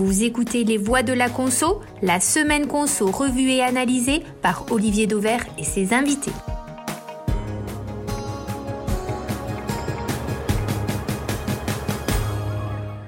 [0.00, 5.08] Vous écoutez Les Voix de la Conso, la semaine Conso revue et analysée par Olivier
[5.08, 6.30] Dauvert et ses invités.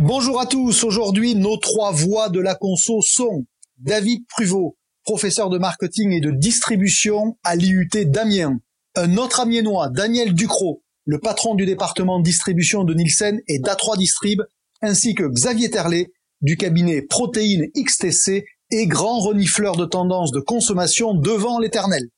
[0.00, 0.82] Bonjour à tous.
[0.82, 3.44] Aujourd'hui, nos trois voix de la conso sont
[3.78, 8.58] David Pruvot, professeur de marketing et de distribution à l'IUT d'Amiens.
[8.96, 14.42] Un autre amiénois, Daniel Ducrot, le patron du département distribution de Nielsen et d'A3 Distrib,
[14.82, 16.08] ainsi que Xavier Terlet,
[16.40, 22.08] du cabinet Protéines XTC et grand renifleur de tendance de consommation devant l'éternel.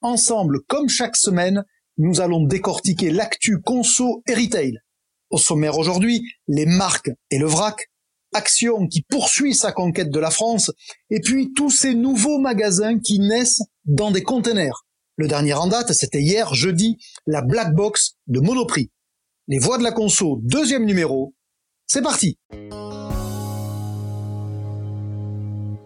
[0.00, 1.64] Ensemble, comme chaque semaine,
[1.96, 4.78] nous allons décortiquer l'actu conso et retail.
[5.30, 7.88] Au sommaire aujourd'hui, les marques et le vrac,
[8.34, 10.70] Action qui poursuit sa conquête de la France,
[11.10, 14.86] et puis tous ces nouveaux magasins qui naissent dans des containers.
[15.16, 16.96] Le dernier en date, c'était hier, jeudi,
[17.26, 18.90] la Black Box de Monoprix.
[19.48, 21.34] Les voix de la conso, deuxième numéro.
[21.86, 22.38] C'est parti!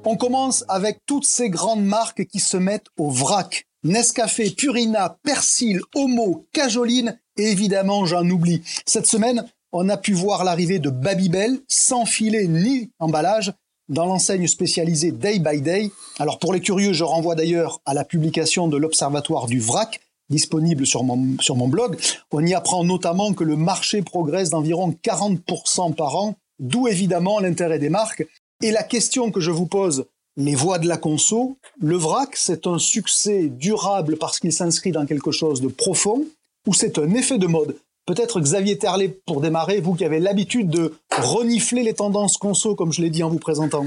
[0.08, 3.66] On commence avec toutes ces grandes marques qui se mettent au vrac.
[3.82, 8.62] Nescafé, Purina, Persil, Homo, Cajoline et évidemment j'en oublie.
[8.86, 13.52] Cette semaine, on a pu voir l'arrivée de Babybel sans filet ni emballage
[13.88, 15.90] dans l'enseigne spécialisée Day by Day.
[16.20, 20.86] Alors pour les curieux, je renvoie d'ailleurs à la publication de l'Observatoire du VRAC disponible
[20.86, 21.98] sur mon, sur mon blog.
[22.30, 27.80] On y apprend notamment que le marché progresse d'environ 40% par an, d'où évidemment l'intérêt
[27.80, 28.24] des marques
[28.62, 32.66] et la question que je vous pose, les voix de la conso, le vrac, c'est
[32.66, 36.24] un succès durable parce qu'il s'inscrit dans quelque chose de profond
[36.66, 37.76] ou c'est un effet de mode?
[38.06, 42.92] Peut-être Xavier Terlet pour démarrer, vous qui avez l'habitude de renifler les tendances conso, comme
[42.92, 43.86] je l'ai dit en vous présentant.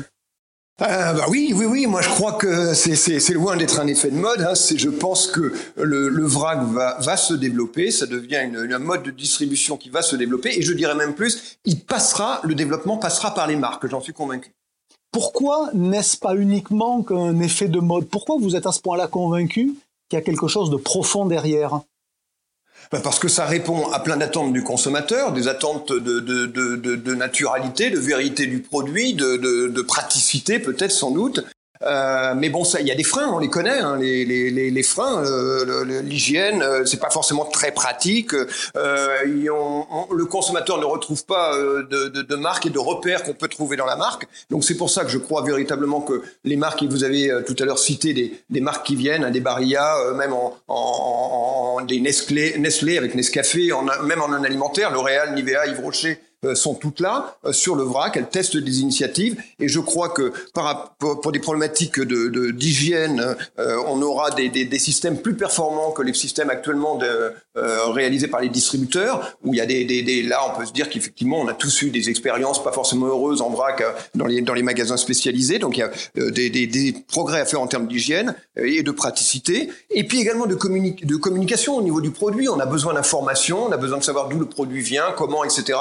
[0.81, 1.87] Euh, bah oui, oui, oui.
[1.87, 4.41] Moi, je crois que c'est loin d'être un effet de mode.
[4.41, 4.53] Hein.
[4.53, 7.91] Je pense que le, vrac va, va, se développer.
[7.91, 10.57] Ça devient une, une, mode de distribution qui va se développer.
[10.57, 13.87] Et je dirais même plus, il passera, le développement passera par les marques.
[13.87, 14.53] J'en suis convaincu.
[15.11, 18.07] Pourquoi n'est-ce pas uniquement qu'un effet de mode?
[18.07, 19.73] Pourquoi vous êtes à ce point-là convaincu
[20.07, 21.81] qu'il y a quelque chose de profond derrière?
[22.91, 27.89] Ben Parce que ça répond à plein d'attentes du consommateur, des attentes de, de, naturalité,
[27.89, 31.43] de vérité du produit, de, praticité peut-être sans doute.
[31.83, 34.83] Euh, mais bon, il y a des freins, on les connaît, hein, les, les, les,
[34.83, 38.33] freins, euh, l'hygiène, euh, c'est pas forcément très pratique.
[38.75, 43.23] Euh, on, le consommateur ne retrouve pas euh, de, de, de marques et de repères
[43.23, 44.27] qu'on peut trouver dans la marque.
[44.49, 47.55] Donc c'est pour ça que je crois véritablement que les marques, et vous avez tout
[47.59, 51.81] à l'heure cité des, des, marques qui viennent, hein, des Barilla, même en, en, en,
[51.85, 53.69] des Nestlé, Nestlé avec Nescafé,
[54.03, 56.19] même en un alimentaire, L'Oréal, Nivea, Yves Rocher,
[56.53, 58.15] sont toutes là euh, sur le vrac.
[58.15, 60.31] Elles testent des initiatives et je crois que
[60.99, 66.13] pour, des problématiques de d'hygiène, euh, on aura des, des, systèmes plus performants que les
[66.13, 66.99] systèmes actuellement
[67.55, 69.37] réalisés par les distributeurs.
[69.43, 71.81] Où il y a des, des là, on peut se dire qu'effectivement, on a tous
[71.81, 73.83] eu des expériences pas forcément heureuses en vrac
[74.15, 75.59] dans les dans les magasins spécialisés.
[75.59, 75.91] Donc il y a
[76.31, 79.69] des, des, progrès à faire en termes d'hygiène et de praticité.
[79.89, 82.47] Et puis également de, de communication au niveau du produit.
[82.47, 85.77] On a besoin d'informations, on a besoin de savoir d'où le produit vient, comment, etc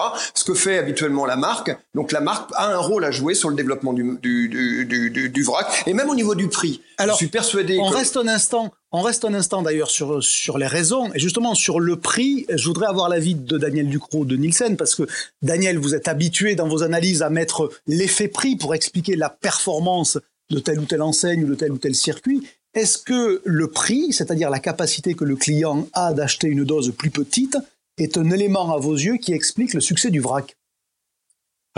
[0.49, 1.77] que fait habituellement la marque.
[1.95, 5.43] Donc la marque a un rôle à jouer sur le développement du, du, du, du,
[5.43, 6.81] vrac et même au niveau du prix.
[6.97, 7.79] Alors, je suis persuadé.
[7.79, 8.73] On reste un instant.
[8.91, 12.47] On reste un instant d'ailleurs sur sur les raisons et justement sur le prix.
[12.49, 15.03] Je voudrais avoir l'avis de Daniel Ducrot de Nielsen parce que
[15.43, 20.19] Daniel, vous êtes habitué dans vos analyses à mettre l'effet prix pour expliquer la performance
[20.51, 22.49] de telle ou telle enseigne ou de tel ou tel circuit.
[22.73, 27.11] Est-ce que le prix, c'est-à-dire la capacité que le client a d'acheter une dose plus
[27.11, 27.59] petite,
[27.99, 30.57] est un élément à vos yeux qui explique le succès du vrac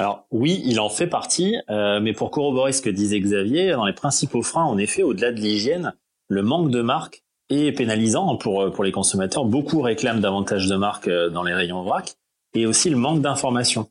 [0.00, 3.84] alors oui, il en fait partie, euh, mais pour corroborer ce que disait Xavier, dans
[3.84, 5.92] les principaux freins, en effet, au-delà de l'hygiène,
[6.28, 9.44] le manque de marque est pénalisant pour, pour les consommateurs.
[9.44, 12.14] Beaucoup réclament davantage de marques euh, dans les rayons vrac,
[12.54, 13.91] et aussi le manque d'information.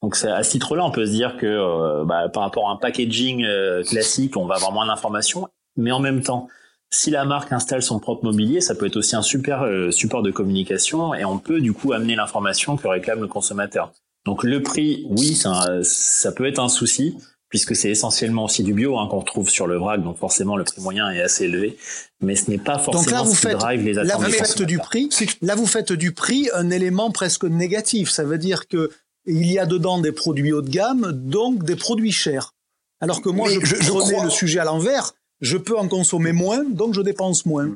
[0.00, 2.76] Donc à ce titre-là, on peut se dire que euh, bah, par rapport à un
[2.76, 3.44] packaging
[3.84, 6.48] classique, on va avoir moins d'informations, mais en même temps,
[6.90, 10.22] si la marque installe son propre mobilier, ça peut être aussi un super euh, support
[10.22, 13.92] de communication et on peut du coup amener l'information que réclame le consommateur.
[14.26, 17.16] Donc le prix, oui, ça, ça peut être un souci
[17.48, 20.62] puisque c'est essentiellement aussi du bio hein, qu'on retrouve sur le vrac, donc forcément le
[20.64, 21.76] prix moyen est assez élevé,
[22.20, 24.08] mais ce n'est pas forcément ce qui drive les attentes.
[24.08, 25.10] Là vous faites du prix,
[25.42, 28.10] là vous faites du prix un élément presque négatif.
[28.10, 28.90] Ça veut dire que
[29.26, 32.54] il y a dedans des produits haut de gamme, donc des produits chers.
[33.00, 36.32] Alors que moi, je, je, je prenais le sujet à l'envers je peux en consommer
[36.32, 37.70] moins, donc je dépense moins.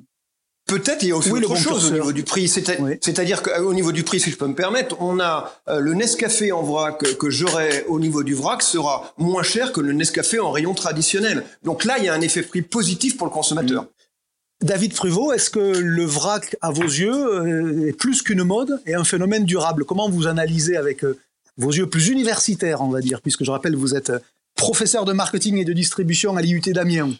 [0.66, 2.48] Peut-être il y a aussi autre chose au niveau du prix.
[2.48, 6.52] C'est-à-dire qu'au niveau du prix, si je peux me permettre, on a euh, le Nescafé
[6.52, 10.50] en vrac que j'aurai au niveau du vrac sera moins cher que le Nescafé en
[10.50, 11.44] rayon traditionnel.
[11.64, 13.86] Donc là, il y a un effet prix positif pour le consommateur.
[14.62, 18.94] David Fruvaux, est-ce que le vrac, à vos yeux, euh, est plus qu'une mode et
[18.94, 19.84] un phénomène durable?
[19.84, 21.18] Comment vous analysez avec euh,
[21.58, 24.12] vos yeux plus universitaires, on va dire, puisque je rappelle, vous êtes
[24.54, 27.10] professeur de marketing et de distribution à l'IUT d'Amiens.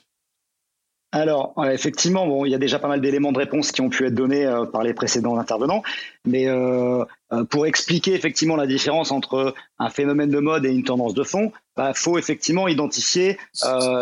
[1.15, 4.05] Alors, effectivement, bon, il y a déjà pas mal d'éléments de réponse qui ont pu
[4.05, 5.85] être donnés euh, par les précédents intervenants,
[6.25, 10.83] mais euh, euh, pour expliquer effectivement la différence entre un phénomène de mode et une
[10.83, 13.39] tendance de fond, il bah, faut effectivement identifier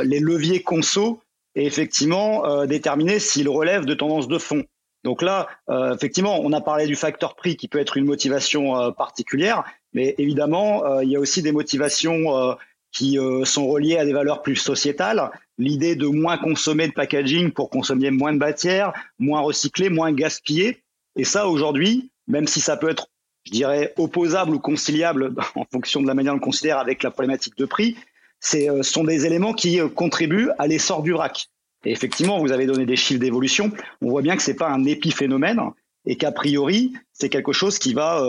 [0.05, 1.20] les leviers conso
[1.55, 4.64] et effectivement déterminer s'ils relèvent de tendances de fond.
[5.05, 5.49] Donc là,
[5.93, 11.00] effectivement, on a parlé du facteur prix qui peut être une motivation particulière, mais évidemment,
[11.00, 12.56] il y a aussi des motivations
[12.93, 15.31] qui euh, sont reliés à des valeurs plus sociétales.
[15.59, 20.83] L'idée de moins consommer de packaging pour consommer moins de matière, moins recycler, moins gaspiller.
[21.17, 23.09] Et ça, aujourd'hui, même si ça peut être,
[23.44, 27.03] je dirais, opposable ou conciliable en fonction de la manière dont on le considère avec
[27.03, 27.97] la problématique de prix,
[28.41, 31.49] ce euh, sont des éléments qui euh, contribuent à l'essor du vrac.
[31.85, 33.73] Et effectivement, vous avez donné des chiffres d'évolution.
[34.03, 35.61] On voit bien que c'est pas un épiphénomène
[36.05, 38.23] et qu'a priori, c'est quelque chose qui va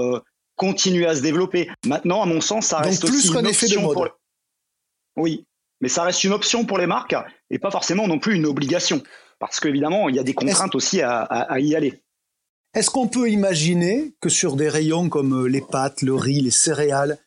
[0.56, 1.69] continuer à se développer.
[1.86, 4.09] Maintenant, à mon sens, ça reste plus aussi une effet de mode.
[5.15, 5.45] Oui,
[5.81, 7.15] mais ça reste une option pour les marques
[7.50, 9.04] et pas forcément non plus une obligation.
[9.39, 12.01] Parce qu'évidemment, il y a des contraintes aussi à, y aller.
[12.74, 17.19] Est-ce qu'on peut imaginer que sur des rayons comme les pâtes, le riz, les céréales,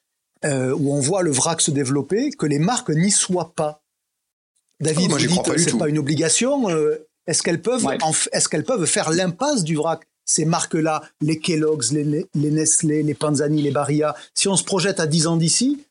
[0.44, 3.82] euh, où on voit le vrac se développer, que les marques n'y soient pas?
[4.80, 6.70] David, oh, vous dites c'est pas une obligation.
[6.70, 7.86] Euh, est-ce qu'elles peuvent,
[8.32, 10.06] est-ce qu'elles peuvent faire l'impasse du vrac?
[10.24, 14.16] Ces marques-là, les Kellogg's, les, les, Nestlé, les Panzani, les Barilla.
[14.34, 15.84] Si on se projette à 10 ans d'ici,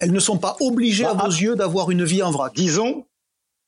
[0.00, 2.54] elles ne sont pas obligées à bah, vos yeux d'avoir une vie en vrac.
[2.54, 3.06] Disons,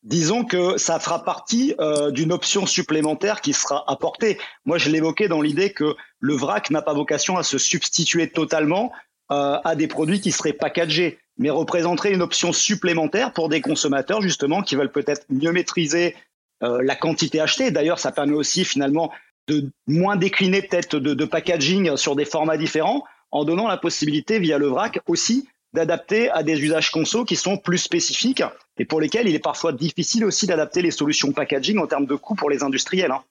[0.03, 4.39] disons que ça fera partie euh, d'une option supplémentaire qui sera apportée.
[4.65, 8.93] Moi, je l'évoquais dans l'idée que le vrac n'a pas vocation à se substituer totalement
[9.33, 14.23] euh, à des produits qui seraient packagés, mais représenterait une option supplémentaire pour des consommateurs
[14.23, 16.17] justement qui veulent peut-être mieux maîtriser
[16.63, 17.71] euh, la quantité achetée.
[17.71, 19.11] D'ailleurs, ça permet aussi finalement
[19.49, 24.39] de moins décliner peut-être de, de packaging sur des formats différents en donnant la possibilité
[24.39, 28.43] via le vrac aussi d'adapter à des usages conso qui sont plus spécifiques
[28.79, 32.15] et pour lesquels il est parfois difficile aussi d'adapter les solutions packaging en termes de
[32.15, 33.13] coûts pour les industriels.
[33.13, 33.23] Hein.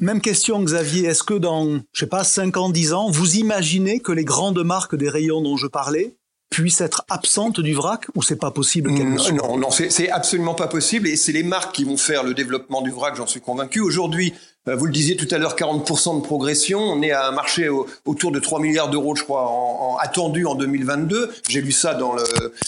[0.00, 1.06] Même question, Xavier.
[1.06, 4.62] Est-ce que dans, je sais pas, 5 ans, 10 ans, vous imaginez que les grandes
[4.64, 6.16] marques des rayons dont je parlais
[6.50, 10.68] puissent être absentes du vrac ou c'est pas possible mmh, Non, non, c'est absolument pas
[10.68, 13.80] possible et c'est les marques qui vont faire le développement du vrac, j'en suis convaincu.
[13.80, 14.34] Aujourd'hui,
[14.66, 16.80] vous le disiez tout à l'heure, 40% de progression.
[16.80, 17.68] On est à un marché
[18.04, 21.32] autour de 3 milliards d'euros, je crois, en, attendu en 2022.
[21.48, 22.22] J'ai lu ça dans le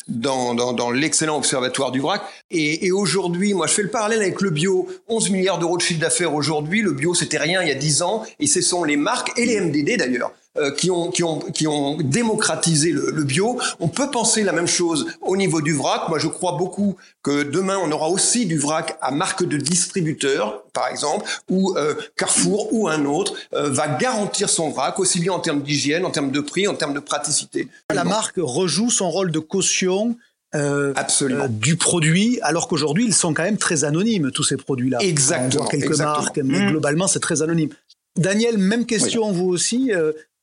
[0.08, 2.22] dans, dans, dans l'excellent observatoire du vrac.
[2.50, 4.88] Et, et aujourd'hui, moi, je fais le parallèle avec le bio.
[5.08, 6.82] 11 milliards d'euros de chiffre d'affaires aujourd'hui.
[6.82, 8.24] Le bio, c'était rien il y a 10 ans.
[8.40, 10.45] Et ce sont les marques et les MDD d'ailleurs euh,
[10.76, 13.58] qui, ont, qui, ont, qui ont démocratisé le, le, bio.
[13.80, 16.08] On peut penser la même chose au niveau du vrac.
[16.08, 20.64] Moi, je crois beaucoup que demain, on aura aussi du vrac à marque de distributeur,
[20.72, 25.32] par exemple, ou euh, Carrefour ou un autre euh, va garantir son vrac, aussi bien
[25.32, 27.68] en termes d'hygiène, en termes de prix, en termes de praticité.
[27.92, 30.16] La marque rejoue son rôle de caution
[30.54, 31.48] euh, Absolument.
[31.48, 34.98] du produit, alors qu'aujourd'hui, ils sont quand même très anonymes, tous ces produits-là.
[35.00, 35.62] Exactement.
[35.62, 36.20] On voit quelques exactement.
[36.20, 36.70] marques, mais mmh.
[36.70, 37.70] globalement, c'est très anonyme.
[38.16, 39.36] Daniel, même question, oui.
[39.36, 39.90] vous aussi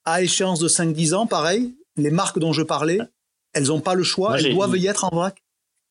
[0.06, 3.00] à échéance de 5-10 ans, pareil, les marques dont je parlais,
[3.54, 5.44] elles n'ont pas le choix, Moi, elles doivent y être en vrac.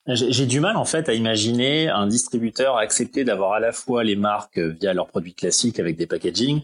[0.06, 4.16] J'ai du mal en fait à imaginer un distributeur accepter d'avoir à la fois les
[4.16, 6.62] marques via leurs produits classiques avec des packaging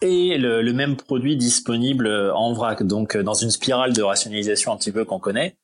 [0.00, 2.82] et le, le, même produit disponible en vrac.
[2.82, 5.56] Donc dans une spirale de rationalisation un petit peu qu'on connaît,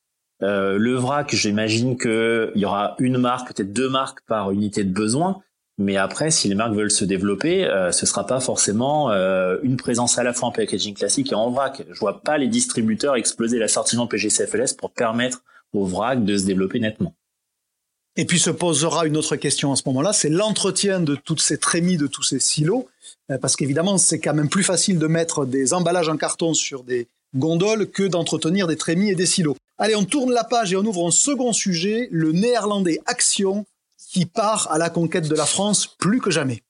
[0.42, 4.92] euh, le vrac, j'imagine qu'il y aura une marque, peut-être deux marques par unité de
[4.92, 5.42] besoin.
[5.78, 9.76] Mais après, si les marques veulent se développer, euh, ce sera pas forcément euh, une
[9.76, 11.82] présence à la fois en packaging classique et en vrac.
[11.88, 15.42] Je vois pas les distributeurs exploser l'assortiment PGCFLS pour permettre
[15.72, 17.14] au vrac de se développer nettement.
[18.16, 21.58] Et puis se posera une autre question à ce moment-là, c'est l'entretien de toutes ces
[21.58, 22.88] trémies, de tous ces silos,
[23.30, 26.82] euh, parce qu'évidemment, c'est quand même plus facile de mettre des emballages en carton sur
[26.82, 27.06] des
[27.36, 29.54] gondoles que d'entretenir des trémies et des silos.
[29.78, 33.64] Allez, on tourne la page et on ouvre un second sujet, le néerlandais Action,
[34.10, 36.62] qui part à la conquête de la France plus que jamais.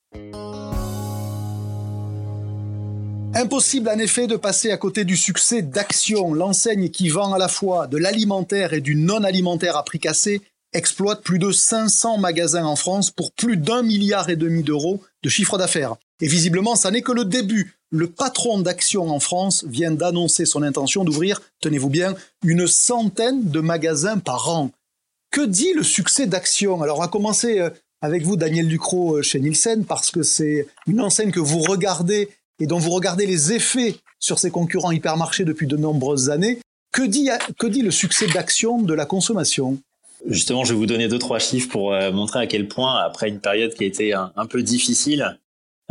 [3.35, 7.47] Impossible en effet de passer à côté du succès d'Action, l'enseigne qui vend à la
[7.47, 10.41] fois de l'alimentaire et du non-alimentaire à prix cassé,
[10.73, 15.29] exploite plus de 500 magasins en France pour plus d'un milliard et demi d'euros de
[15.29, 15.95] chiffre d'affaires.
[16.21, 17.75] Et visiblement, ça n'est que le début.
[17.91, 23.61] Le patron d'Action en France vient d'annoncer son intention d'ouvrir, tenez-vous bien, une centaine de
[23.61, 24.71] magasins par an.
[25.31, 26.81] Que dit le succès d'Action?
[26.81, 27.69] Alors on va commencer euh,
[28.01, 32.29] avec vous, Daniel Ducrot, euh, chez Nielsen, parce que c'est une enseigne que vous regardez
[32.59, 36.59] et dont vous regardez les effets sur ses concurrents hypermarchés depuis de nombreuses années.
[36.91, 37.29] Que dit,
[37.69, 39.77] dit le succès d'Action de la consommation?
[40.27, 43.29] Justement, je vais vous donner deux trois chiffres pour euh, montrer à quel point, après
[43.29, 45.39] une période qui a été un peu difficile,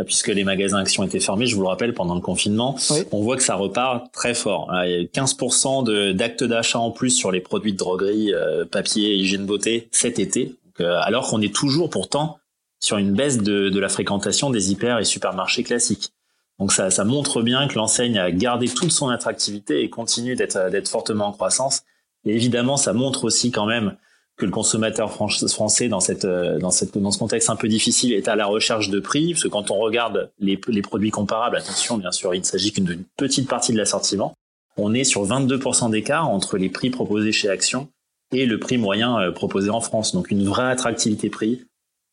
[0.05, 2.77] puisque les magasins actions étaient fermés, je vous le rappelle, pendant le confinement,
[3.13, 4.71] on voit que ça repart très fort.
[4.85, 8.33] Il y a 15% d'actes d'achat en plus sur les produits de droguerie,
[8.71, 12.39] papier, hygiène beauté cet été, alors qu'on est toujours pourtant
[12.81, 16.13] sur une baisse de, de la fréquentation des hyper et supermarchés classiques.
[16.59, 20.71] Donc ça, ça montre bien que l'enseigne a gardé toute son attractivité et continue d'être
[20.71, 21.83] d'être fortement en croissance.
[22.25, 23.97] Et évidemment, ça montre aussi quand même
[24.39, 28.29] que le consommateur français dans cette dans cette dans ce contexte un peu difficile est
[28.29, 31.99] à la recherche de prix parce que quand on regarde les, les produits comparables attention
[31.99, 34.35] bien sûr il ne s'agit qu'une petite partie de l'assortiment
[34.79, 37.89] on est sur 22% d'écart entre les prix proposés chez Action
[38.33, 40.13] et le prix moyen euh, proposé en France.
[40.13, 41.65] Donc une vraie attractivité prix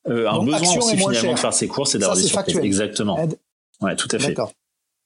[0.07, 2.57] euh, un besoin aussi finalement de faire ses courses et d'avoir des surprises.
[2.57, 3.17] exactement.
[3.81, 4.35] Ouais, tout à fait.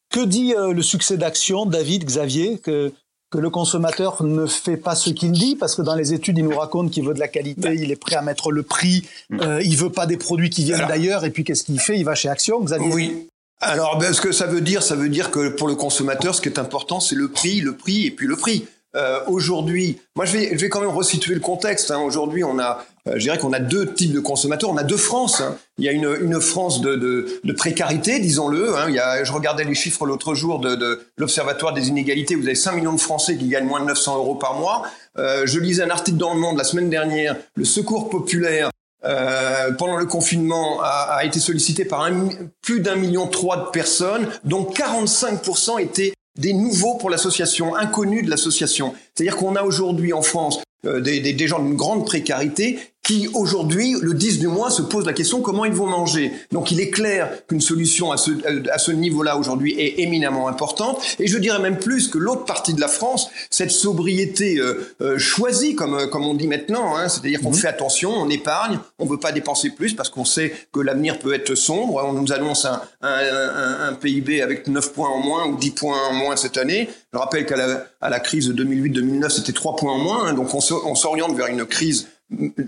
[0.10, 2.92] Que dit euh, le succès d'Action, David, Xavier, que,
[3.32, 6.46] que le consommateur ne fait pas ce qu'il dit parce que dans les études, il
[6.46, 9.40] nous raconte qu'il veut de la qualité, il est prêt à mettre le prix, mm.
[9.42, 11.98] euh, il veut pas des produits qui viennent d'ailleurs, et puis qu'est-ce qu'il fait?
[11.98, 12.90] Il va chez Action, Xavier?
[12.92, 13.28] Oui.
[13.62, 16.42] Alors, ben, ce que ça veut dire, ça veut dire que pour le consommateur, ce
[16.42, 18.66] qui est important, c'est le prix, le prix et puis le prix.
[18.96, 21.92] Euh, aujourd'hui, moi je vais, je vais quand même resituer le contexte.
[21.92, 22.00] Hein.
[22.00, 24.70] Aujourd'hui, on a, euh, je dirais qu'on a deux types de consommateurs.
[24.70, 25.42] On a deux France.
[25.42, 25.58] Hein.
[25.78, 28.76] Il y a une, une France de, de, de précarité, disons-le.
[28.76, 28.86] Hein.
[28.90, 32.36] Il y a, je regardais les chiffres l'autre jour de, de l'Observatoire des inégalités.
[32.36, 34.84] Vous avez 5 millions de Français qui gagnent moins de 900 euros par mois.
[35.18, 37.36] Euh, je lisais un article dans Le Monde la semaine dernière.
[37.56, 38.72] Le Secours populaire
[39.06, 42.30] euh, pendant le confinement a, a été sollicité par un,
[42.62, 48.30] plus d'un million trois de personnes, dont 45% étaient des nouveaux pour l'association, inconnus de
[48.30, 48.96] l'association.
[49.14, 54.14] C'est-à-dire qu'on a aujourd'hui en France euh, des, gens d'une grande précarité qui aujourd'hui, le
[54.14, 56.32] 10 du mois, se posent la question comment ils vont manger.
[56.52, 58.30] Donc il est clair qu'une solution à ce,
[58.72, 61.02] à ce niveau-là aujourd'hui est éminemment importante.
[61.18, 65.18] Et je dirais même plus que l'autre partie de la France, cette sobriété euh, euh,
[65.18, 67.56] choisie, comme, euh, comme on dit maintenant, hein, c'est-à-dire qu'on mhm.
[67.56, 71.18] fait attention, on épargne, on ne veut pas dépenser plus parce qu'on sait que l'avenir
[71.18, 72.04] peut être sombre.
[72.06, 75.72] On nous annonce un, un, un, un, PIB avec 9 points en moins ou 10
[75.72, 76.88] points en moins cette année.
[77.12, 80.28] Je rappelle qu'à la, à la crise de 2008-2009, c'était 3 points en moins.
[80.28, 82.08] Hein, donc on s'oriente vers une crise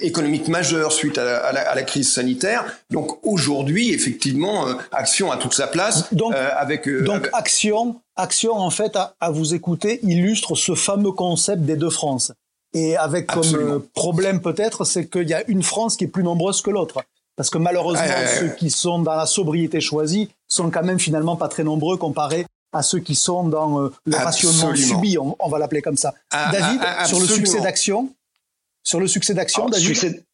[0.01, 2.65] économique majeure suite à la, crise sanitaire.
[2.89, 6.13] Donc aujourd'hui, effectivement, euh, Action a toute sa place.
[6.13, 11.11] Donc, euh, avec, euh, donc Action, Action en fait, à, vous écouter, illustre ce fameux
[11.11, 12.31] concept des deux France.
[12.73, 16.61] Et avec comme problème peut-être, c'est qu'il y a une France qui est plus nombreuse
[16.61, 17.03] que l'autre.
[17.35, 18.05] Parce que malheureusement,
[18.39, 22.45] ceux qui sont dans la sobriété choisie sont quand même finalement pas très nombreux comparés
[22.73, 26.13] à ceux qui sont dans le rationnement subi, on, va l'appeler comme ça.
[26.31, 28.09] Ah, David, ah, ah, sur le succès d'Action,
[28.83, 30.25] sur le succès d'Action, David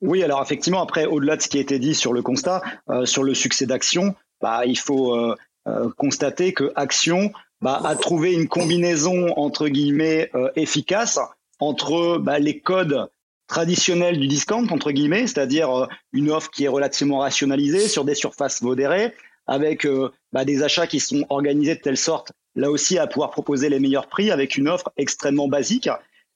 [0.00, 3.06] Oui, alors effectivement, après, au-delà de ce qui a été dit sur le constat, euh,
[3.06, 5.34] sur le succès d'Action, bah, il faut euh,
[5.66, 11.18] euh, constater que Action bah, a trouvé une combinaison entre guillemets efficace
[11.60, 13.08] entre bah, les codes
[13.46, 18.60] traditionnels du discount entre guillemets, c'est-à-dire une offre qui est relativement rationalisée sur des surfaces
[18.60, 19.14] modérées,
[19.46, 19.86] avec
[20.32, 23.80] bah, des achats qui sont organisés de telle sorte, là aussi, à pouvoir proposer les
[23.80, 25.88] meilleurs prix avec une offre extrêmement basique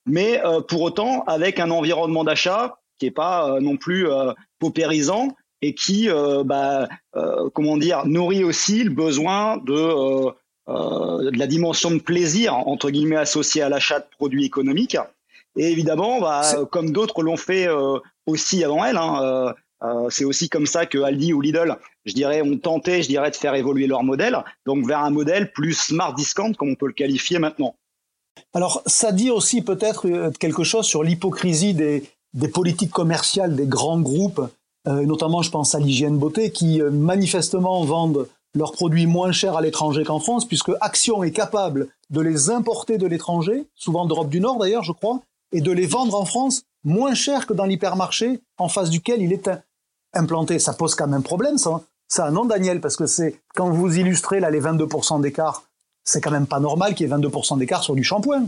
[0.08, 4.32] mais euh, pour autant avec un environnement d'achat qui est pas euh, non plus euh,
[4.58, 6.08] paupérisant et qui,
[6.44, 6.88] bah,
[7.52, 10.30] comment dire, nourrit aussi le besoin de,
[10.68, 14.96] de la dimension de plaisir entre guillemets associée à l'achat de produits économiques.
[15.56, 17.66] Et évidemment, bah, comme d'autres l'ont fait
[18.26, 19.52] aussi avant elle, hein,
[20.10, 23.36] c'est aussi comme ça que Aldi ou Lidl, je dirais, ont tenté, je dirais, de
[23.36, 26.92] faire évoluer leur modèle, donc vers un modèle plus smart discount, comme on peut le
[26.92, 27.74] qualifier maintenant.
[28.54, 32.02] Alors, ça dit aussi peut-être euh, quelque chose sur l'hypocrisie des,
[32.52, 34.42] politiques commerciales des grands groupes,
[34.86, 39.56] euh, notamment je pense à l'hygiène beauté, qui euh, manifestement vendent leurs produits moins chers
[39.56, 44.30] à l'étranger qu'en France, puisque Action est capable de les importer de l'étranger, souvent d'Europe
[44.30, 45.20] du Nord d'ailleurs, je crois,
[45.52, 49.32] et de les vendre en France moins cher que dans l'hypermarché en face duquel il
[49.32, 49.50] est
[50.14, 50.58] implanté.
[50.58, 51.82] Ça pose quand même problème, ça.
[52.08, 55.67] Ça, non, Daniel, parce que c'est quand vous illustrez là les 22% d'écart
[56.08, 58.46] c'est quand même pas normal qu'il y ait 22% d'écart sur du shampoing.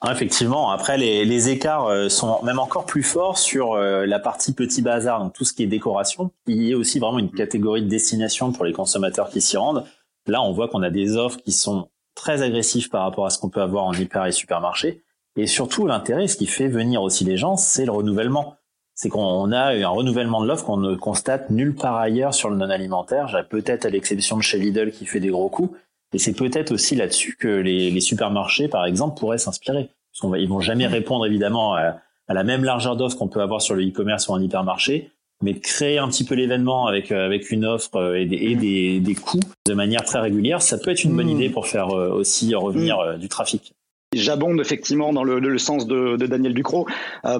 [0.00, 4.52] Ah, effectivement, après les, écarts euh, sont même encore plus forts sur euh, la partie
[4.52, 6.32] petit bazar, donc tout ce qui est décoration.
[6.46, 9.84] Il y a aussi vraiment une catégorie de destination pour les consommateurs qui s'y rendent.
[10.26, 13.38] Là, on voit qu'on a des offres qui sont très agressives par rapport à ce
[13.38, 15.04] qu'on peut avoir en hyper et supermarché.
[15.36, 18.56] Et surtout, l'intérêt, ce qui fait venir aussi les gens, c'est le renouvellement.
[18.94, 22.56] C'est qu'on a un renouvellement de l'offre qu'on ne constate nulle part ailleurs sur le
[22.56, 23.46] non alimentaire.
[23.50, 25.76] Peut-être à l'exception de chez Lidl qui fait des gros coups,
[26.16, 29.90] et c'est peut-être aussi là-dessus que les, les, supermarchés, par exemple, pourraient s'inspirer.
[30.38, 33.86] Ils vont jamais répondre évidemment à, la même largeur d'offre qu'on peut avoir sur le
[33.86, 35.10] e-commerce ou un hypermarché,
[35.42, 38.56] mais créer un petit peu l'événement avec euh, avec une offre euh, et, des, et
[38.56, 41.36] des, des, coûts de manière très régulière, ça peut être une bonne hmm.
[41.36, 43.74] idée pour faire euh, aussi revenir du trafic.
[44.14, 46.86] J'abonde effectivement dans le, le sens de, de, Daniel Ducrot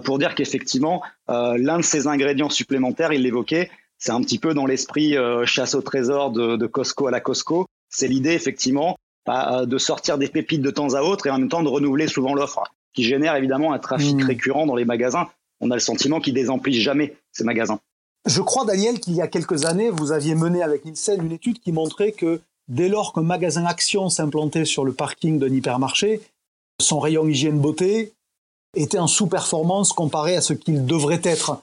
[0.05, 4.67] pour dire qu'effectivement l'un de ces ingrédients supplémentaires, il l'évoquait, C'est un petit peu dans
[4.67, 7.67] l'esprit chasse au trésor de, de Costco à la Costco.
[7.97, 11.49] C'est l'idée effectivement bah, de sortir des pépites de temps à autre et en même
[11.49, 12.63] temps de renouveler souvent l'offre,
[12.93, 14.27] qui génère évidemment un trafic hmm.
[14.27, 15.29] récurrent dans les magasins.
[15.61, 17.81] On a le sentiment qu'ils désemplissent jamais ces magasins.
[18.27, 21.59] Je crois, Daniel, qu'il y a quelques années, vous aviez mené avec Nielsen une étude
[21.59, 26.21] qui montrait que dès lors qu'un magasin Action s'implantait sur le parking d'un hypermarché,
[26.79, 28.13] son rayon hygiène beauté
[28.75, 31.63] était en sous-performance comparé à ce qu'il devrait être.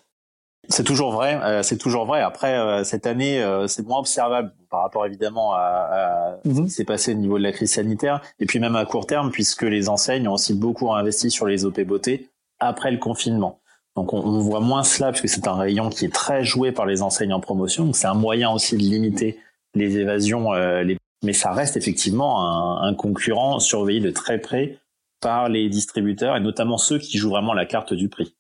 [0.70, 2.22] C'est toujours vrai, euh, c'est toujours vrai.
[2.22, 6.66] Après euh, cette année, euh, c'est moins observable par rapport évidemment à, ce mhm.
[6.66, 9.30] qui s'est passé au niveau de la crise sanitaire, et puis même à court terme,
[9.30, 12.30] puisque les enseignes ont aussi beaucoup investi sur les OP beauté
[12.60, 13.60] après le confinement.
[13.98, 16.86] Donc on, on voit moins cela puisque c'est un rayon qui est très joué par
[16.86, 17.86] les enseignes en promotion.
[17.86, 19.40] Donc c'est un moyen aussi de limiter
[19.76, 20.98] les évasions, les...
[21.24, 24.80] mais ça reste effectivement un, un concurrent surveillé de très près
[25.20, 28.36] par les distributeurs et notamment ceux qui jouent vraiment la carte du prix.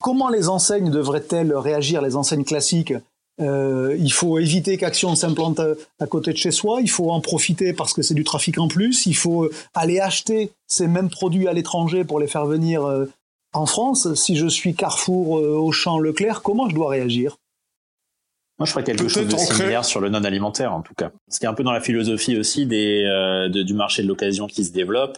[0.00, 2.94] Comment les enseignes devraient-elles réagir, les enseignes classiques?
[3.40, 5.60] Euh, il faut éviter qu'Action s'implante
[5.98, 8.68] à, côté de chez soi, il faut en profiter parce que c'est du trafic en
[8.68, 13.06] plus, il faut aller acheter ces mêmes produits à l'étranger pour les faire venir euh,
[13.52, 14.12] en France.
[14.14, 17.36] Si je suis Carrefour, euh, Auchan, Leclerc, comment je dois réagir?
[18.58, 21.10] Moi, je ferais quelque chose de similaire sur le non alimentaire, en tout cas.
[21.30, 24.64] Ce qui est un peu dans la philosophie aussi des, du marché de l'occasion qui
[24.64, 25.16] se développe,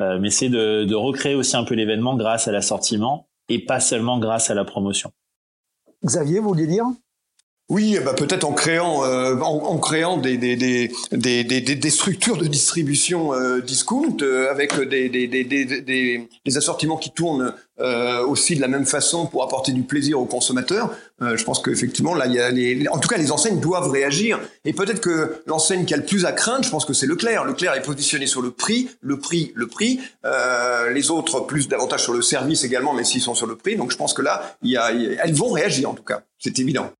[0.00, 4.18] mais c'est de, de recréer aussi un peu l'événement grâce à l'assortiment et pas seulement
[4.18, 5.12] grâce à la promotion.
[6.04, 6.86] Xavier, vous vouliez dire?
[7.72, 13.32] Oui, bah peut-être en créant, euh, en, créant des, des, des, des, structures de distribution
[13.32, 16.28] euh, discount euh, avec des, des,
[16.58, 17.54] assortiments qui tournent
[18.28, 20.94] aussi de la même façon pour apporter du plaisir aux consommateurs.
[21.20, 24.38] je pense qu'effectivement, là, il y a les, en tout cas, les enseignes doivent réagir.
[24.64, 27.44] Et peut-être que l'enseigne qui a le plus à craindre, je pense que c'est Leclerc.
[27.44, 29.98] Leclerc est positionné sur le prix, le prix, le prix.
[30.94, 33.74] les autres plus davantage sur le service également, mais s'ils sont sur le prix.
[33.76, 36.22] Donc je pense que là, il y a, elles vont réagir en tout cas.
[36.38, 36.92] C'est évident.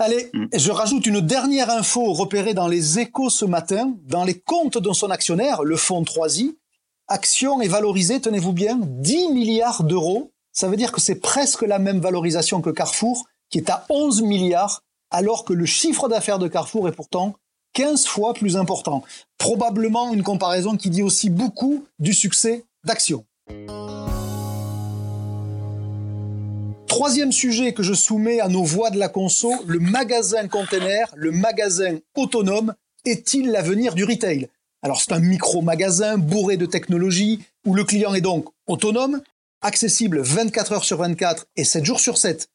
[0.00, 0.46] Allez, mm.
[0.54, 3.92] je rajoute une dernière info repérée dans les échos ce matin.
[4.08, 6.56] Dans les comptes de son actionnaire, le fonds 3i,
[7.06, 10.32] Action est valorisée, tenez-vous bien, 10 milliards d'euros.
[10.52, 14.22] Ça veut dire que c'est presque la même valorisation que Carrefour, qui est à 11
[14.22, 17.34] milliards, alors que le chiffre d'affaires de Carrefour est pourtant
[17.74, 19.02] 15 fois plus important.
[19.36, 23.26] Probablement une comparaison qui dit aussi beaucoup du succès d'Action.
[26.90, 31.30] Troisième sujet que je soumets à nos voix de la conso, le magasin container, le
[31.30, 32.74] magasin autonome,
[33.04, 34.48] est-il l'avenir du retail?
[34.82, 39.22] Alors c'est un micro-magasin bourré de technologie où le client est donc autonome,
[39.62, 42.50] accessible 24 heures sur 24 et 7 jours sur 7.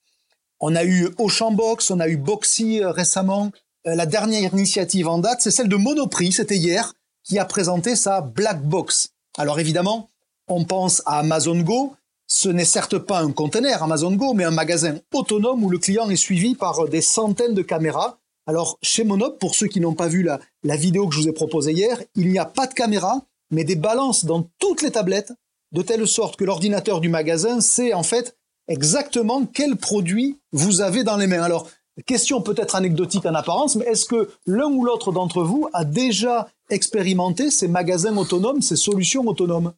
[0.60, 3.54] On a eu Auchan Box, on a eu Boxy euh, récemment.
[3.88, 6.94] Euh, la dernière initiative en date, c'est celle de Monoprix, c'était hier,
[7.24, 9.12] qui a présenté sa Black Box.
[9.38, 10.10] Alors évidemment,
[10.50, 11.96] on pense à Amazon Go,
[12.28, 16.10] ce n'est certes pas un conteneur Amazon Go, mais un magasin autonome où le client
[16.10, 18.18] est suivi par des centaines de caméras.
[18.48, 20.40] Alors, chez Monop, pour ceux qui n'ont pas vu la,
[20.76, 23.76] vidéo que je vous ai proposée hier, il n'y a pas de caméra, mais des
[23.76, 25.34] balances dans toutes les tablettes,
[25.72, 31.04] de telle sorte que l'ordinateur du magasin sait en fait exactement quel produit vous avez
[31.04, 31.42] dans les mains.
[31.42, 31.68] Alors,
[32.06, 36.48] question peut-être anecdotique en apparence, mais est-ce que l'un ou l'autre d'entre vous a déjà
[36.70, 39.74] expérimenté ces magasins autonomes, ces solutions autonomes?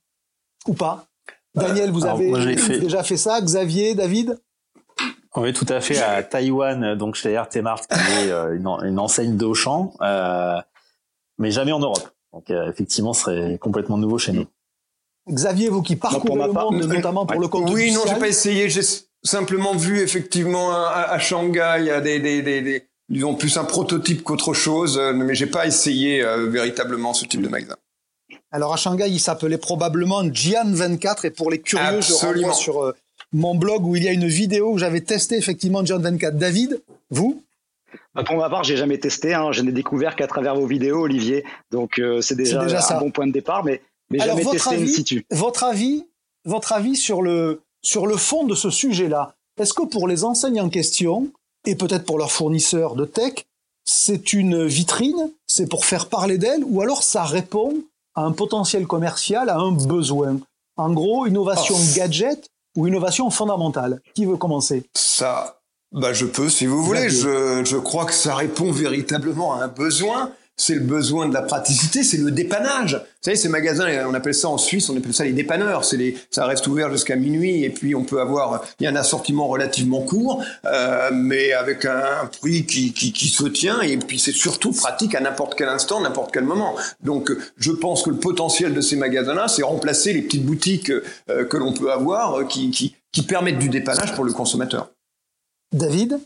[0.68, 1.08] Ou pas?
[1.56, 2.32] Daniel, vous avez
[2.80, 3.42] déjà fait ça.
[3.42, 4.38] Xavier, David?
[5.38, 6.00] Oui, tout à fait.
[6.00, 10.60] À Taïwan, donc chez RT Mart, qui est euh, une, enseigne d'Auchan, euh,
[11.38, 12.10] mais jamais en Europe.
[12.34, 14.46] Donc euh, effectivement, ce serait complètement nouveau chez nous.
[15.30, 18.70] Xavier, vous qui parcourez le monde, notamment pour le compte Oui, non, j'ai pas essayé.
[18.70, 18.82] J'ai
[19.24, 24.24] simplement vu effectivement à, Shanghai, il y a des, des, des, disons plus un prototype
[24.24, 27.76] qu'autre chose, mais j'ai pas essayé véritablement ce type de magasin.
[28.58, 32.84] Alors à Shanghai, il s'appelait probablement Jian 24 et pour les curieux, je renvoie sur
[32.84, 32.96] euh,
[33.32, 36.36] mon blog où il y a une vidéo où j'avais testé effectivement Jian 24.
[36.36, 37.44] David, vous?
[38.16, 39.36] Bah, pour ma part, j'ai jamais testé.
[39.36, 39.52] Hein.
[39.52, 41.46] Je n'ai découvert qu'à travers vos vidéos, Olivier.
[41.70, 44.88] Donc euh, c'est déjà, un bon point de départ, mais, mais jamais testé avis, in
[44.88, 45.24] situ.
[45.30, 46.08] Votre avis,
[46.44, 49.36] votre avis sur le sur le fond de ce sujet-là.
[49.62, 51.30] Est-ce que pour les enseignes en question
[51.66, 53.34] et peut-être pour leurs fournisseurs de tech,
[53.86, 57.84] c'est une vitrine, c'est pour faire parler d'elles, ou alors ça répond
[58.22, 60.40] un potentiel commercial, à un besoin.
[60.76, 61.96] En gros, innovation oh.
[61.96, 64.02] gadget ou innovation fondamentale.
[64.14, 64.86] Qui veut commencer?
[64.96, 65.60] Ça,
[65.92, 67.10] bah je peux si vous voulez.
[67.10, 71.44] Je, je crois que ça répond véritablement à un besoin c'est le besoin de la
[71.44, 72.96] praticité, c'est le dépannage.
[72.96, 75.86] Vous savez, ces magasins, on appelle ça en Suisse, on appelle ça les dépanneurs.
[75.86, 78.90] C'est les, ça reste ouvert jusqu'à minuit et puis on peut avoir, il y a
[78.90, 83.98] un assortiment relativement court, euh, mais avec un, prix qui, qui, qui, se tient et
[83.98, 86.76] puis c'est surtout pratique à n'importe quel instant, n'importe quel moment.
[87.02, 91.46] Donc, je pense que le potentiel de ces magasins-là, c'est remplacer les petites boutiques euh,
[91.46, 94.90] que l'on peut avoir, euh, qui, qui, qui permettent du dépannage pour le consommateur.
[95.72, 96.20] David?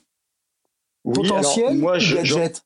[1.03, 2.63] Potentiel moi, je, gadget?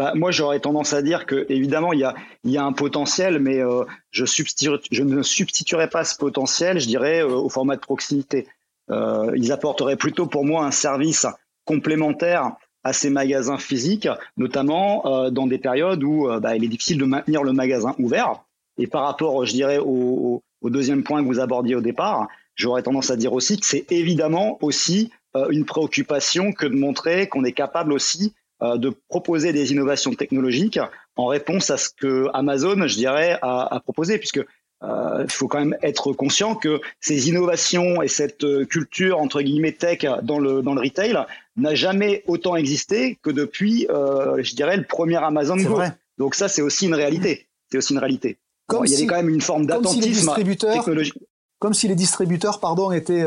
[0.00, 3.38] Bah, moi, j'aurais tendance à dire que, évidemment, il y a, y a un potentiel,
[3.38, 7.82] mais euh, je, je ne substituerai pas ce potentiel, je dirais, euh, au format de
[7.82, 8.48] proximité.
[8.90, 11.26] Euh, ils apporteraient plutôt pour moi un service
[11.66, 14.08] complémentaire à ces magasins physiques,
[14.38, 18.42] notamment euh, dans des périodes où bah, il est difficile de maintenir le magasin ouvert.
[18.78, 23.10] Et par rapport, je dirais, au, deuxième point que vous abordiez au départ, j'aurais tendance
[23.10, 25.10] à dire aussi que c'est évidemment aussi
[25.50, 28.32] une préoccupation que de montrer qu'on est capable aussi
[28.62, 30.78] de proposer des innovations technologiques
[31.16, 34.40] en réponse à ce que Amazon, je dirais, a, a proposé, puisque
[34.82, 39.42] euh, il faut quand même être conscient que ces innovations et cette euh, culture entre
[39.42, 41.18] guillemets tech dans le dans le retail
[41.56, 45.74] n'a jamais autant existé que depuis, euh, je dirais, le premier Amazon Go.
[45.74, 45.92] Vrai.
[46.16, 47.46] Donc ça, c'est aussi une réalité.
[47.70, 48.38] C'est aussi une réalité.
[48.66, 51.14] Comme il y avait quand même une forme d'attentisme technologique.
[51.58, 53.26] Comme si les distributeurs, pardon, étaient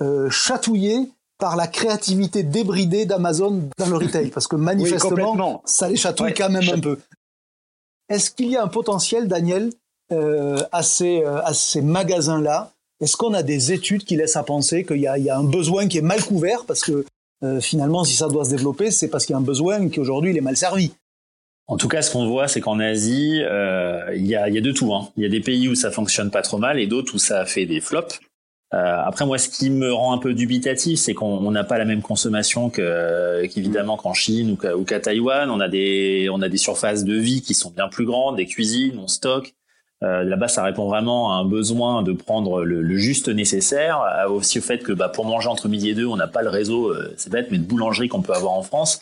[0.00, 1.08] euh, chatouillés
[1.42, 6.48] par la créativité débridée d'Amazon dans le retail, parce que manifestement, ça les chatouille quand
[6.48, 7.00] même un peu.
[8.08, 9.72] Est-ce qu'il y a un potentiel, Daniel,
[10.12, 12.70] euh, à ces, euh, à ces magasins-là?
[13.00, 15.88] Est-ce qu'on a des études qui laissent à penser qu'il y, y, a un besoin
[15.88, 16.64] qui est mal couvert?
[16.64, 17.04] Parce que
[17.42, 19.98] euh, finalement, si ça doit se développer, c'est parce qu'il y a un besoin qui
[19.98, 20.92] aujourd'hui il est mal servi.
[21.66, 24.60] En tout cas, ce qu'on voit, c'est qu'en Asie, euh, il y, a, y a
[24.60, 24.94] de tout.
[24.94, 25.08] Hein.
[25.16, 27.40] Il y a des pays où ça fonctionne pas trop mal et d'autres où ça
[27.40, 28.20] a fait des flops.
[28.74, 31.84] Euh, après, moi, ce qui me rend un peu dubitatif, c'est qu'on n'a pas la
[31.84, 35.50] même consommation qu'évidemment qu'en Chine ou qu'à, Taïwan.
[35.50, 38.46] On a des, on a des surfaces de vie qui sont bien plus grandes, des
[38.46, 39.54] cuisines, on stocke.
[40.02, 44.58] Euh, là-bas, ça répond vraiment à un besoin de prendre le, le juste nécessaire, aussi
[44.58, 46.88] au fait que bah, pour manger entre midi et deux, on n'a pas le réseau,
[46.88, 49.00] euh, c'est bête, mais de boulangerie qu'on peut avoir en France.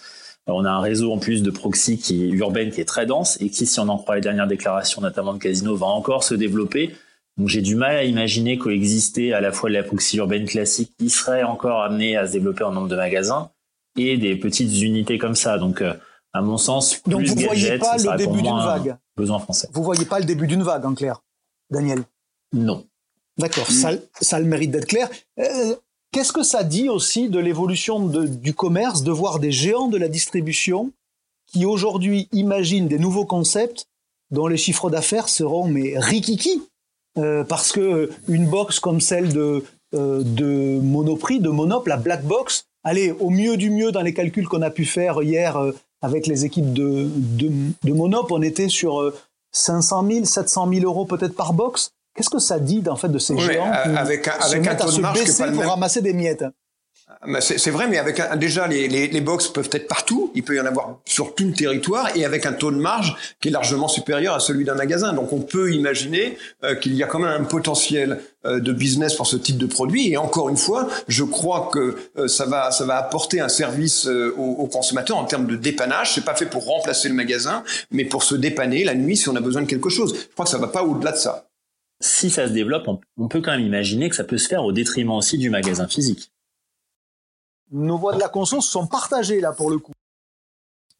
[0.48, 3.06] Euh, on a un réseau en plus de proxy qui est urbaine, qui est très
[3.06, 6.22] dense et qui, si on en croit les dernières déclarations, notamment de Casino, va encore
[6.22, 6.94] se développer.
[7.36, 10.92] Donc j'ai du mal à imaginer coexister à la fois de la proxy urbaine classique
[10.98, 13.50] qui serait encore amenée à se développer en nombre de magasins
[13.96, 15.58] et des petites unités comme ça.
[15.58, 15.94] Donc euh,
[16.32, 18.96] à mon sens, plus Donc vous ne voyez pas le début d'une vague.
[19.16, 19.68] Besoin français.
[19.72, 21.22] Vous voyez pas le début d'une vague en clair,
[21.70, 22.04] Daniel?
[22.52, 22.86] Non.
[23.38, 25.08] D'accord, ça, ça a le mérite d'être clair.
[25.38, 25.74] Euh,
[26.12, 30.08] qu'est-ce que ça dit aussi de l'évolution du commerce de voir des géants de la
[30.08, 30.92] distribution
[31.46, 33.86] qui aujourd'hui imaginent des nouveaux concepts
[34.30, 36.62] dont les chiffres d'affaires seront mais rikiki
[37.18, 41.96] euh, parce que euh, une box comme celle de euh, de Monoprix, de Monop, la
[41.96, 45.58] black box, allez au mieux du mieux dans les calculs qu'on a pu faire hier
[46.00, 47.50] avec les équipes de, de,
[47.82, 49.12] de Monop, on était sur
[49.50, 51.90] 500 000, 700 000 euros peut-être par box.
[52.14, 55.00] Qu'est-ce que ça dit en fait de ces géants avec un, avec un taux de
[55.00, 56.44] marge pour ramasser des miettes?
[57.40, 60.32] C'est vrai, mais avec un, déjà les, les, les, box peuvent être partout.
[60.34, 63.14] Il peut y en avoir sur tout le territoire et avec un taux de marge
[63.40, 65.12] qui est largement supérieur à celui d'un magasin.
[65.12, 69.14] Donc on peut imaginer euh, qu'il y a quand même un potentiel euh, de business
[69.14, 70.10] pour ce type de produit.
[70.10, 74.06] Et encore une fois, je crois que euh, ça va ça va apporter un service
[74.06, 76.14] aux, aux, consommateurs en termes de dépannage.
[76.14, 79.36] C'est pas fait pour remplacer le magasin, mais pour se dépanner la nuit si on
[79.36, 80.14] a besoin de quelque chose.
[80.16, 81.48] Je crois que ça va pas au-delà de ça.
[82.02, 84.72] Si ça se développe, on peut quand même imaginer que ça peut se faire au
[84.72, 86.30] détriment aussi du magasin physique
[87.70, 89.92] nos voix de la conso sont partagées là pour le coup.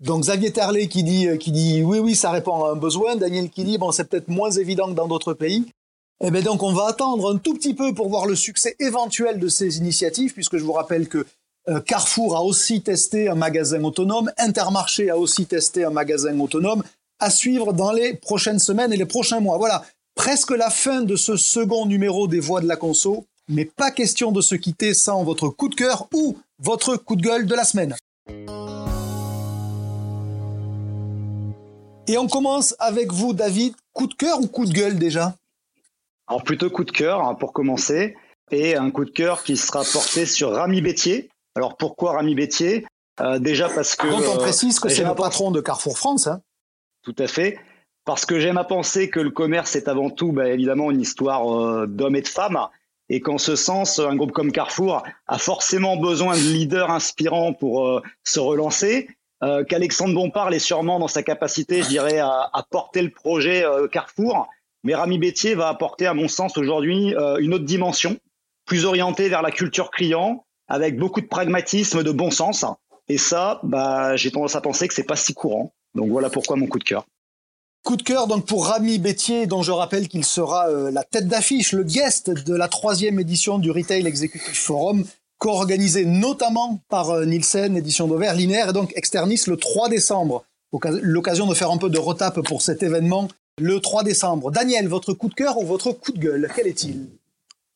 [0.00, 3.16] Donc Xavier Terlet qui dit, euh, qui dit oui, oui, ça répond à un besoin.
[3.16, 5.66] Daniel qui dit bon, c'est peut-être moins évident que dans d'autres pays.
[6.22, 9.38] Eh bien donc on va attendre un tout petit peu pour voir le succès éventuel
[9.38, 11.26] de ces initiatives, puisque je vous rappelle que
[11.68, 16.83] euh, Carrefour a aussi testé un magasin autonome, Intermarché a aussi testé un magasin autonome,
[17.18, 19.59] à suivre dans les prochaines semaines et les prochains mois.
[19.59, 23.90] Voilà, presque la fin de ce second numéro des Voix de la Conso, mais pas
[23.90, 27.55] question de se quitter sans votre coup de cœur ou votre coup de gueule de
[27.55, 27.96] la semaine.
[32.07, 33.75] Et on commence avec vous, David.
[33.92, 35.35] Coup de cœur ou coup de gueule déjà?
[36.29, 38.16] Alors plutôt coup de cœur hein, pour commencer,
[38.51, 41.29] et un coup de cœur qui sera porté sur Rami Bétier.
[41.57, 42.87] Alors pourquoi Rami Bétier?
[43.20, 44.07] Euh, Déjà parce que...
[44.07, 46.27] Donc on précise que c'est le patron de Carrefour France.
[46.29, 46.40] Hein.
[47.03, 47.59] Tout à fait.
[48.05, 51.53] Parce que j'aime à penser que le commerce est avant tout, bah, évidemment, une histoire
[51.53, 52.59] euh, d'hommes et de femmes
[53.11, 57.87] et qu'en ce sens, un groupe comme Carrefour a forcément besoin de leaders inspirants pour
[57.87, 59.09] euh, se relancer.
[59.42, 63.64] Euh, Qu'Alexandre Bompard est sûrement dans sa capacité, je dirais, à, à porter le projet
[63.64, 64.49] euh, Carrefour.
[64.85, 68.16] Mais Rami Bétier va apporter, à mon sens, aujourd'hui euh, une autre dimension,
[68.64, 72.64] plus orientée vers la culture client, avec beaucoup de pragmatisme, de bon sens.
[73.09, 75.73] Et ça, bah, j'ai tendance à penser que c'est pas si courant.
[75.96, 77.05] Donc voilà pourquoi mon coup de cœur.
[77.83, 81.29] Coup de cœur donc pour Rami Bétier, dont je rappelle qu'il sera euh, la tête
[81.29, 85.05] d'affiche, le guest de la troisième édition du Retail Executive Forum,
[85.38, 90.45] co-organisé notamment par euh, Nielsen, édition d'Auvert, linéaire et donc externis le 3 décembre.
[91.03, 94.51] L'occasion de faire un peu de retape pour cet événement le 3 décembre.
[94.51, 97.09] Daniel, votre coup de cœur ou votre coup de gueule, quel est-il?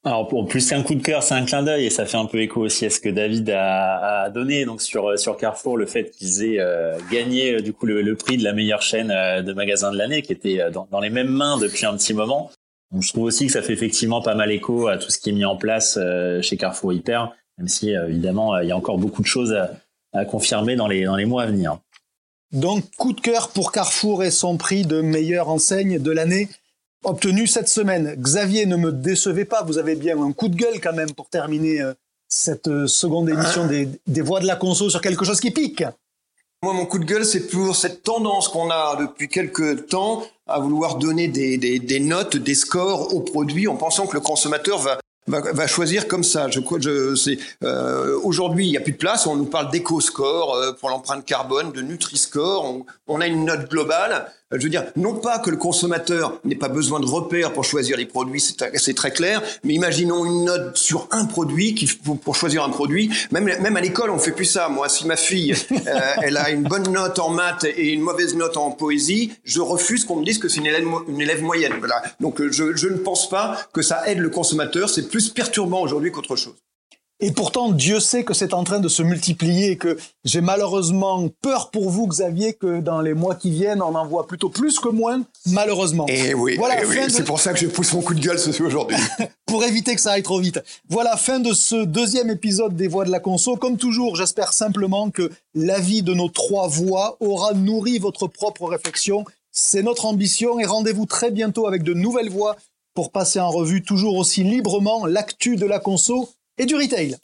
[0.06, 2.26] Alors pour plus qu'un coup de cœur, c'est un clin d'œil et ça fait un
[2.26, 5.86] peu écho aussi à ce que David a, a donné donc sur sur Carrefour le
[5.86, 9.40] fait qu'ils aient euh, gagné euh, du coup le, prix de la meilleure chaîne euh,
[9.40, 12.50] de magasins de l'année qui était dans, dans, les mêmes mains depuis un petit moment.
[12.92, 15.30] Donc je trouve aussi que ça fait effectivement pas mal écho à tout ce qui
[15.30, 15.98] est mis en place
[16.42, 19.70] chez Carrefour Hyper, même si évidemment il y a encore beaucoup de choses à,
[20.12, 21.78] à confirmer dans les dans les mois à venir.
[22.52, 26.48] Donc coup de cœur pour Carrefour et son prix de meilleure enseigne de l'année
[27.04, 28.14] obtenu cette semaine.
[28.18, 31.28] Xavier, ne me décevez pas, vous avez bien un coup de gueule quand même pour
[31.28, 31.92] terminer euh,
[32.28, 35.84] cette euh, seconde édition des, des voix de la conso sur quelque chose qui pique.
[36.64, 40.58] Moi, mon coup de gueule, c'est pour cette tendance qu'on a depuis quelques temps à
[40.58, 44.78] vouloir donner des, des, des, notes, des scores aux produits en pensant que le consommateur
[44.78, 46.48] va, va, va choisir comme ça.
[46.48, 47.36] Je je.
[47.64, 49.26] Euh, Aujourd'hui, il n'y a plus de place.
[49.26, 52.64] On nous parle d'éco-score euh, pour l'empreinte carbone, de Nutri-score.
[52.64, 54.32] On, on, a une note globale.
[54.54, 57.64] Euh, je veux dire, non pas que le consommateur n'ait pas besoin de repères pour
[57.64, 62.36] choisir les produits, c'est très clair, mais imaginons une note sur un produit qui, pour,
[62.36, 63.10] choisir un produit.
[63.30, 64.68] Même, même à l'école, on fait plus ça.
[64.68, 68.34] Moi, si ma fille, euh, elle a une bonne note en maths et une mauvaise
[68.34, 71.74] note en poésie, je refuse qu'on me dise que c'est une élève, une élève moyenne.
[71.78, 72.02] Voilà.
[72.20, 74.88] Donc, euh, je, je ne pense pas que ça aide le consommateur.
[74.88, 76.54] C'est plus perturbant aujourd'hui qu'autre chose.
[77.20, 81.28] Et pourtant, Dieu sait que c'est en train de se multiplier et que j'ai malheureusement
[81.42, 84.80] peur pour vous, Xavier, que dans les mois qui viennent, on en voit plutôt plus
[84.80, 86.06] que moins, malheureusement.
[86.08, 88.38] Et eh oui, voilà, eh c'est pour ça que je pousse mon coup de gueule
[88.38, 88.96] ce aujourd'hui.
[89.46, 90.60] pour éviter que ça aille trop vite.
[90.88, 93.56] Voilà, fin de ce deuxième épisode des Voix de la Conso.
[93.56, 99.24] Comme toujours, j'espère simplement que l'avis de nos trois voix aura nourri votre propre réflexion.
[99.52, 102.56] C'est notre ambition et rendez-vous très bientôt avec de nouvelles voix
[102.94, 107.16] pour passer en revue toujours aussi librement l'actu de la conso et du retail.